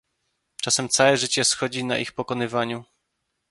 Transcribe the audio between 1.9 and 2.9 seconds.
ich pokonywaniu."